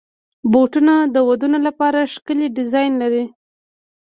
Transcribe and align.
بوټونه 0.51 0.93
د 1.13 1.15
ودونو 1.27 1.57
لپاره 1.67 2.09
ښکلي 2.13 2.47
ډیزاین 2.57 2.91
لري. 3.01 3.23